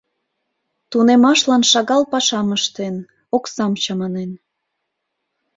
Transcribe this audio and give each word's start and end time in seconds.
Тунемашлан 0.91 1.63
шагал 1.71 2.03
пашам 2.11 2.47
ыштен, 2.57 2.95
оксам 3.35 3.73
чаманен. 3.83 4.31